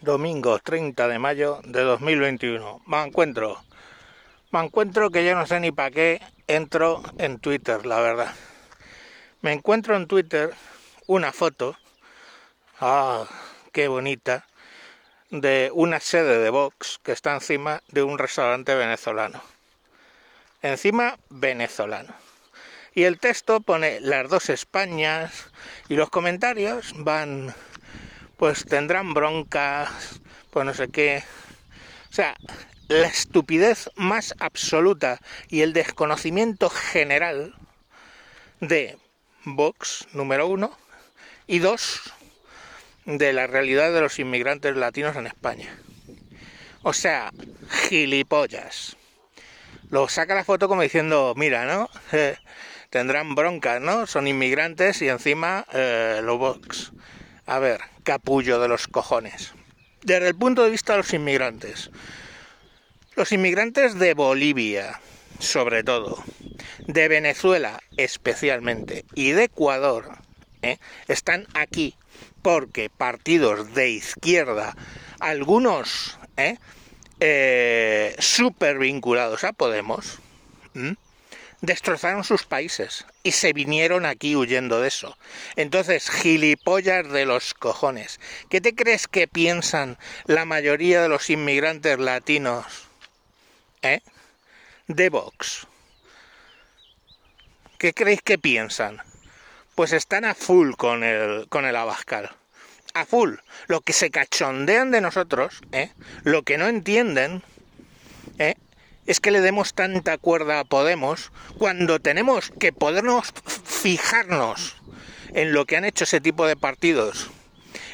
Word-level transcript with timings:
domingo 0.00 0.58
30 0.58 1.08
de 1.08 1.18
mayo 1.18 1.60
de 1.64 1.82
2021. 1.82 2.82
Me 2.86 3.02
encuentro, 3.02 3.62
me 4.50 4.60
encuentro 4.60 5.10
que 5.10 5.24
yo 5.24 5.34
no 5.34 5.46
sé 5.46 5.60
ni 5.60 5.72
para 5.72 5.90
qué 5.90 6.20
entro 6.46 7.02
en 7.18 7.38
Twitter, 7.38 7.84
la 7.84 8.00
verdad. 8.00 8.34
Me 9.40 9.52
encuentro 9.52 9.96
en 9.96 10.06
Twitter 10.06 10.54
una 11.06 11.32
foto, 11.32 11.76
ah, 12.80 13.26
qué 13.72 13.88
bonita, 13.88 14.46
de 15.30 15.70
una 15.74 16.00
sede 16.00 16.38
de 16.38 16.50
Vox 16.50 17.00
que 17.02 17.12
está 17.12 17.34
encima 17.34 17.82
de 17.88 18.02
un 18.02 18.18
restaurante 18.18 18.74
venezolano. 18.74 19.42
Encima 20.62 21.18
venezolano. 21.28 22.14
Y 22.94 23.04
el 23.04 23.18
texto 23.18 23.60
pone 23.60 24.00
las 24.00 24.28
dos 24.28 24.48
Españas 24.48 25.50
y 25.88 25.94
los 25.94 26.10
comentarios 26.10 26.94
van 26.96 27.54
pues 28.38 28.64
tendrán 28.64 29.12
broncas, 29.12 29.90
pues 30.50 30.64
no 30.64 30.72
sé 30.72 30.88
qué. 30.88 31.22
O 32.10 32.12
sea, 32.12 32.36
la 32.86 33.06
estupidez 33.06 33.90
más 33.96 34.34
absoluta 34.38 35.20
y 35.48 35.60
el 35.60 35.74
desconocimiento 35.74 36.70
general 36.70 37.54
de 38.60 38.96
Vox, 39.44 40.06
número 40.12 40.46
uno, 40.46 40.76
y 41.46 41.58
dos, 41.58 42.00
de 43.04 43.32
la 43.32 43.46
realidad 43.46 43.92
de 43.92 44.00
los 44.00 44.18
inmigrantes 44.18 44.76
latinos 44.76 45.16
en 45.16 45.26
España. 45.26 45.76
O 46.82 46.92
sea, 46.92 47.32
gilipollas. 47.88 48.96
Lo 49.90 50.08
saca 50.08 50.34
la 50.34 50.44
foto 50.44 50.68
como 50.68 50.82
diciendo, 50.82 51.34
mira, 51.36 51.64
¿no? 51.66 51.90
tendrán 52.90 53.34
broncas, 53.34 53.80
¿no? 53.80 54.06
Son 54.06 54.26
inmigrantes 54.26 55.02
y 55.02 55.08
encima 55.08 55.66
eh, 55.72 56.20
los 56.22 56.38
Vox. 56.38 56.92
A 57.48 57.58
ver, 57.60 57.80
capullo 58.02 58.60
de 58.60 58.68
los 58.68 58.88
cojones. 58.88 59.54
Desde 60.02 60.28
el 60.28 60.34
punto 60.34 60.64
de 60.64 60.70
vista 60.70 60.92
de 60.92 60.98
los 60.98 61.14
inmigrantes. 61.14 61.90
Los 63.16 63.32
inmigrantes 63.32 63.98
de 63.98 64.12
Bolivia, 64.12 65.00
sobre 65.38 65.82
todo, 65.82 66.22
de 66.86 67.08
Venezuela 67.08 67.80
especialmente, 67.96 69.06
y 69.14 69.30
de 69.30 69.44
Ecuador, 69.44 70.18
¿eh? 70.60 70.76
están 71.08 71.46
aquí 71.54 71.96
porque 72.42 72.90
partidos 72.90 73.72
de 73.72 73.92
izquierda, 73.92 74.76
algunos 75.18 76.18
¿eh? 76.36 76.58
eh 77.20 78.14
super 78.18 78.78
vinculados 78.78 79.44
a 79.44 79.54
Podemos, 79.54 80.18
destrozaron 81.60 82.24
sus 82.24 82.44
países 82.44 83.04
y 83.22 83.32
se 83.32 83.52
vinieron 83.52 84.06
aquí 84.06 84.36
huyendo 84.36 84.80
de 84.80 84.88
eso. 84.88 85.16
Entonces, 85.56 86.10
gilipollas 86.10 87.10
de 87.10 87.26
los 87.26 87.54
cojones. 87.54 88.20
¿Qué 88.48 88.60
te 88.60 88.74
crees 88.74 89.08
que 89.08 89.28
piensan 89.28 89.98
la 90.26 90.44
mayoría 90.44 91.02
de 91.02 91.08
los 91.08 91.30
inmigrantes 91.30 91.98
latinos? 91.98 92.88
¿Eh? 93.82 94.00
De 94.86 95.08
Vox. 95.08 95.66
¿Qué 97.78 97.92
creéis 97.92 98.22
que 98.22 98.38
piensan? 98.38 99.00
Pues 99.74 99.92
están 99.92 100.24
a 100.24 100.34
full 100.34 100.72
con 100.72 101.04
el, 101.04 101.48
con 101.48 101.64
el 101.64 101.76
Abascal. 101.76 102.30
A 102.94 103.04
full. 103.04 103.36
Lo 103.68 103.80
que 103.82 103.92
se 103.92 104.10
cachondean 104.10 104.90
de 104.90 105.00
nosotros, 105.00 105.60
¿eh? 105.70 105.92
lo 106.24 106.42
que 106.42 106.58
no 106.58 106.66
entienden. 106.66 107.44
Es 109.08 109.20
que 109.20 109.30
le 109.30 109.40
demos 109.40 109.72
tanta 109.72 110.18
cuerda 110.18 110.60
a 110.60 110.64
Podemos 110.64 111.32
cuando 111.56 111.98
tenemos 111.98 112.52
que 112.60 112.74
podernos 112.74 113.32
fijarnos 113.64 114.76
en 115.32 115.54
lo 115.54 115.64
que 115.64 115.78
han 115.78 115.86
hecho 115.86 116.04
ese 116.04 116.20
tipo 116.20 116.46
de 116.46 116.56
partidos 116.56 117.30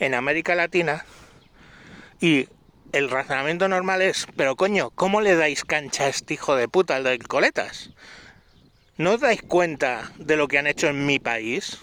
en 0.00 0.12
América 0.12 0.54
Latina 0.54 1.06
y 2.20 2.48
el 2.92 3.08
razonamiento 3.10 3.68
normal 3.68 4.02
es, 4.02 4.26
pero 4.36 4.54
coño, 4.54 4.90
¿cómo 4.90 5.22
le 5.22 5.34
dais 5.34 5.64
cancha 5.64 6.04
a 6.04 6.08
este 6.08 6.34
hijo 6.34 6.56
de 6.56 6.68
puta, 6.68 6.98
el 6.98 7.04
de 7.04 7.18
coletas? 7.20 7.90
¿No 8.98 9.12
os 9.12 9.20
dais 9.20 9.40
cuenta 9.40 10.12
de 10.18 10.36
lo 10.36 10.46
que 10.46 10.58
han 10.58 10.66
hecho 10.66 10.88
en 10.88 11.06
mi 11.06 11.18
país? 11.18 11.78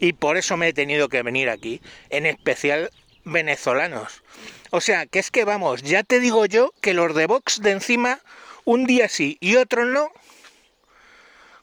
Y 0.00 0.14
por 0.14 0.36
eso 0.36 0.56
me 0.56 0.68
he 0.68 0.72
tenido 0.72 1.08
que 1.08 1.22
venir 1.22 1.48
aquí, 1.48 1.80
en 2.10 2.26
especial 2.26 2.90
venezolanos. 3.24 4.22
O 4.70 4.80
sea, 4.80 5.06
que 5.06 5.18
es 5.18 5.30
que 5.30 5.44
vamos, 5.44 5.82
ya 5.82 6.02
te 6.02 6.20
digo 6.20 6.46
yo 6.46 6.72
que 6.80 6.94
los 6.94 7.14
de 7.14 7.26
Vox 7.26 7.60
de 7.60 7.72
encima, 7.72 8.20
un 8.64 8.86
día 8.86 9.08
sí 9.08 9.36
y 9.40 9.56
otro 9.56 9.84
no, 9.84 10.10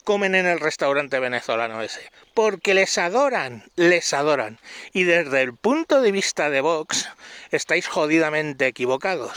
comen 0.03 0.35
en 0.35 0.45
el 0.45 0.59
restaurante 0.59 1.19
venezolano 1.19 1.81
ese. 1.81 2.01
Porque 2.33 2.73
les 2.73 2.97
adoran, 2.97 3.63
les 3.75 4.13
adoran. 4.13 4.59
Y 4.93 5.03
desde 5.03 5.41
el 5.41 5.55
punto 5.55 6.01
de 6.01 6.11
vista 6.11 6.49
de 6.49 6.61
Vox, 6.61 7.09
estáis 7.51 7.87
jodidamente 7.87 8.65
equivocados. 8.65 9.31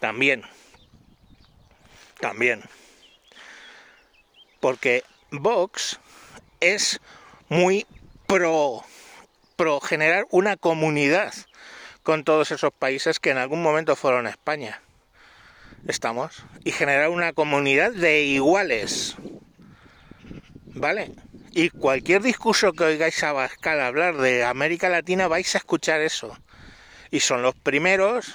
También. 0.00 0.44
También. 2.20 2.62
Porque 4.60 5.02
Vox 5.30 5.98
es 6.60 7.00
muy 7.48 7.86
pro, 8.26 8.84
pro 9.56 9.80
generar 9.80 10.26
una 10.30 10.56
comunidad 10.56 11.32
con 12.02 12.24
todos 12.24 12.50
esos 12.50 12.72
países 12.72 13.18
que 13.18 13.30
en 13.30 13.38
algún 13.38 13.62
momento 13.62 13.96
fueron 13.96 14.26
España. 14.26 14.80
Estamos. 15.86 16.44
Y 16.64 16.72
generar 16.72 17.08
una 17.10 17.32
comunidad 17.32 17.92
de 17.92 18.22
iguales. 18.22 19.16
¿Vale? 20.66 21.12
Y 21.52 21.70
cualquier 21.70 22.22
discurso 22.22 22.72
que 22.72 22.84
oigáis 22.84 23.22
a 23.22 23.32
Bascal 23.32 23.80
hablar 23.80 24.16
de 24.16 24.44
América 24.44 24.88
Latina 24.88 25.28
vais 25.28 25.54
a 25.54 25.58
escuchar 25.58 26.00
eso. 26.00 26.36
Y 27.10 27.20
son 27.20 27.42
los 27.42 27.54
primeros 27.54 28.34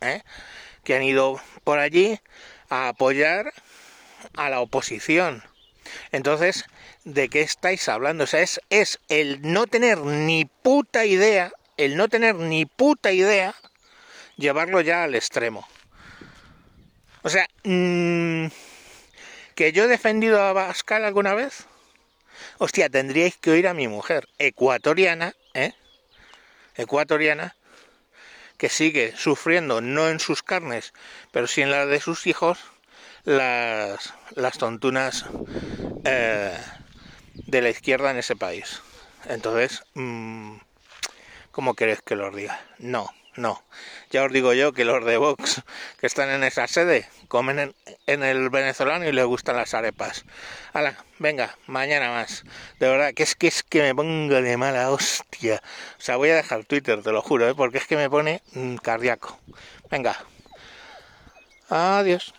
¿eh? 0.00 0.22
que 0.82 0.96
han 0.96 1.02
ido 1.02 1.40
por 1.64 1.78
allí 1.78 2.18
a 2.68 2.88
apoyar 2.88 3.52
a 4.34 4.50
la 4.50 4.60
oposición. 4.60 5.42
Entonces, 6.12 6.64
¿de 7.04 7.28
qué 7.28 7.42
estáis 7.42 7.88
hablando? 7.88 8.24
O 8.24 8.26
sea, 8.26 8.40
es, 8.40 8.60
es 8.70 9.00
el 9.08 9.40
no 9.42 9.66
tener 9.66 9.98
ni 9.98 10.44
puta 10.44 11.04
idea 11.04 11.52
el 11.76 11.96
no 11.96 12.08
tener 12.08 12.34
ni 12.36 12.66
puta 12.66 13.12
idea, 13.12 13.54
llevarlo 14.36 14.80
ya 14.80 15.04
al 15.04 15.14
extremo. 15.14 15.68
O 17.22 17.28
sea, 17.28 17.48
mm, 17.64 18.46
que 19.54 19.72
yo 19.72 19.84
he 19.84 19.88
defendido 19.88 20.42
a 20.42 20.52
Bascal 20.52 21.04
alguna 21.04 21.34
vez. 21.34 21.66
Hostia, 22.58 22.88
tendríais 22.88 23.36
que 23.36 23.50
oír 23.50 23.68
a 23.68 23.74
mi 23.74 23.88
mujer, 23.88 24.28
ecuatoriana, 24.38 25.34
¿eh? 25.54 25.72
Ecuatoriana, 26.76 27.56
que 28.58 28.68
sigue 28.68 29.14
sufriendo, 29.16 29.80
no 29.80 30.08
en 30.08 30.20
sus 30.20 30.42
carnes, 30.42 30.92
pero 31.32 31.46
sí 31.46 31.62
en 31.62 31.70
la 31.70 31.86
de 31.86 32.00
sus 32.00 32.26
hijos, 32.26 32.58
las, 33.24 34.14
las 34.34 34.58
tontunas 34.58 35.26
eh, 36.06 36.56
de 37.34 37.62
la 37.62 37.70
izquierda 37.70 38.10
en 38.10 38.18
ese 38.18 38.36
país. 38.36 38.80
Entonces, 39.28 39.82
mmm, 39.94 40.56
¿Cómo 41.56 41.72
queréis 41.72 42.02
que 42.02 42.16
los 42.16 42.36
diga? 42.36 42.60
No, 42.78 43.08
no. 43.36 43.62
Ya 44.10 44.24
os 44.24 44.30
digo 44.30 44.52
yo 44.52 44.74
que 44.74 44.84
los 44.84 45.02
de 45.06 45.16
Vox 45.16 45.62
que 45.98 46.06
están 46.06 46.28
en 46.28 46.44
esa 46.44 46.68
sede 46.68 47.08
comen 47.28 47.74
en, 48.06 48.22
el 48.22 48.50
venezolano 48.50 49.08
y 49.08 49.12
les 49.12 49.24
gustan 49.24 49.56
las 49.56 49.72
arepas. 49.72 50.26
Hala, 50.74 51.02
venga, 51.18 51.56
mañana 51.66 52.10
más. 52.10 52.44
De 52.78 52.90
verdad, 52.90 53.14
que 53.14 53.22
es 53.22 53.34
que 53.34 53.46
es 53.46 53.62
que 53.62 53.80
me 53.80 53.94
pongo 53.94 54.34
de 54.34 54.56
mala 54.58 54.90
hostia. 54.90 55.62
O 55.98 56.02
sea, 56.02 56.16
voy 56.16 56.28
a 56.28 56.36
dejar 56.36 56.66
Twitter, 56.66 57.02
te 57.02 57.10
lo 57.10 57.22
juro, 57.22 57.48
¿eh? 57.48 57.54
porque 57.54 57.78
es 57.78 57.86
que 57.86 57.96
me 57.96 58.10
pone 58.10 58.42
mm, 58.52 58.76
cardíaco. 58.76 59.38
Venga. 59.90 60.14
Adiós. 61.70 62.34